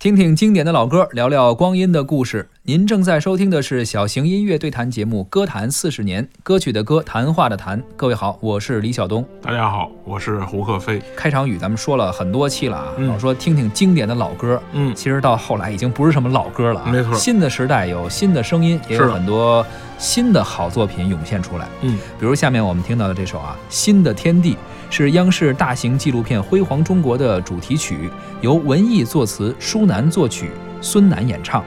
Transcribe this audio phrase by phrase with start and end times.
[0.00, 2.48] 听听经典的老歌，聊聊光阴的故事。
[2.70, 7.82] 您正在收听的是小型音乐对谈节目《歌坛四十年》，歌曲的歌，谈话的谈。
[7.96, 9.26] 各位好，我是李晓东。
[9.42, 11.02] 大家好，我是胡克飞。
[11.16, 16.92] 开场语咱们说了很多期了啊，嗯老说听听经典的老歌，嗯，其实到后来已经不是什么老歌了啊。
[16.92, 19.66] 没错新的时代有新的声音，也有很多
[19.98, 21.66] 新的好作品涌现出来。
[21.80, 24.54] 嗯，比如下面我们听到的这首啊，《新的天地》
[24.90, 28.08] 是央视大型纪录片《辉煌中国》的主题曲，
[28.40, 31.64] 由文艺作词，舒楠作曲，孙楠演唱。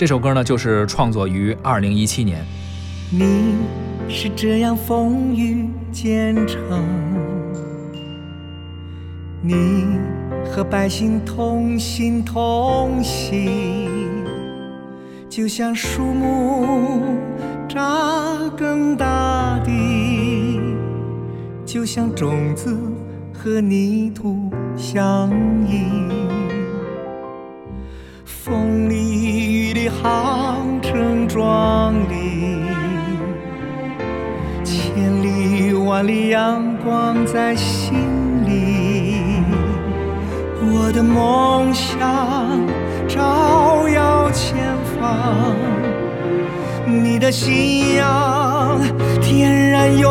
[0.00, 2.42] 这首歌呢，就是创作于二零一七年。
[3.10, 3.56] 你
[4.08, 6.82] 是这样风雨兼程，
[9.42, 9.84] 你
[10.46, 14.08] 和百姓同心同行，
[15.28, 17.02] 就像树木
[17.68, 20.58] 扎根大地，
[21.66, 22.74] 就像种子
[23.34, 25.30] 和泥土相
[25.68, 25.82] 依。
[28.24, 28.69] 风
[30.02, 32.62] 航程壮丽，
[34.64, 37.98] 千里万里阳光在心
[38.46, 39.16] 里，
[40.62, 41.98] 我的梦想
[43.08, 44.56] 照耀前
[44.98, 45.54] 方，
[46.86, 48.80] 你的信仰
[49.20, 50.10] 天然拥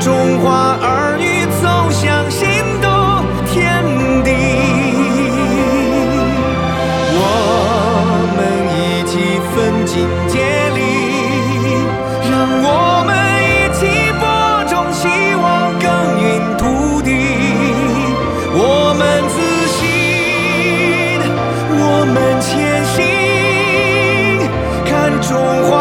[0.00, 2.48] 中华儿女走向新
[2.80, 2.86] 的
[3.46, 3.82] 天
[4.24, 4.30] 地。
[7.18, 7.20] 我
[8.36, 8.38] 们
[8.72, 8.76] 一
[9.08, 9.12] 起
[9.52, 9.54] 奋
[9.86, 9.92] 进
[10.28, 10.34] 接
[10.74, 10.78] 力，
[12.30, 12.68] 让我
[13.06, 13.10] 们
[13.42, 13.80] 一起
[14.20, 14.24] 播
[14.68, 15.02] 种希
[15.42, 15.44] 望，
[15.78, 15.84] 耕
[16.20, 16.24] 耘
[16.56, 16.62] 土
[17.02, 17.08] 地。
[18.58, 18.60] 我
[18.98, 19.36] 们自
[19.76, 19.80] 信，
[21.70, 22.50] 我们前
[22.94, 22.96] 行，
[24.86, 25.30] 看中
[25.68, 25.72] 华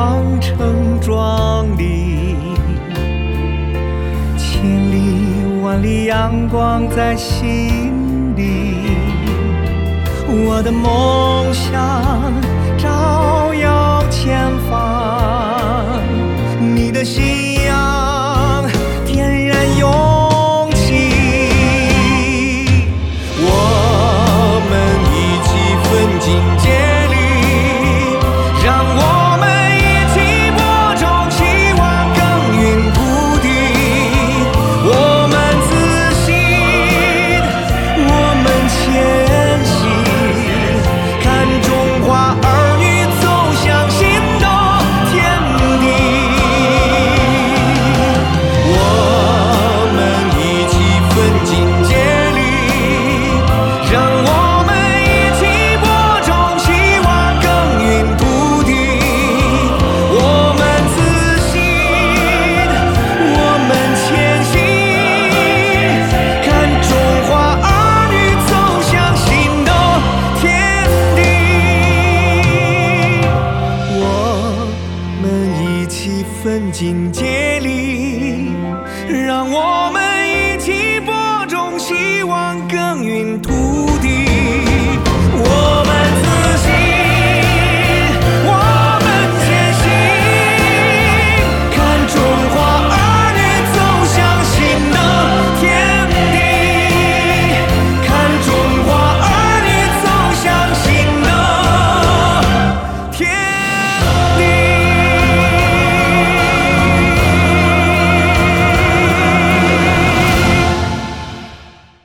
[0.00, 2.34] 长城壮丽，
[4.38, 8.96] 千里万里阳光在心里，
[10.26, 12.32] 我的梦想
[12.78, 16.00] 照耀前方，
[16.58, 18.64] 你的信仰
[19.04, 21.10] 点燃勇气。
[23.36, 24.72] 我们
[25.12, 25.50] 一起
[25.84, 26.32] 奋进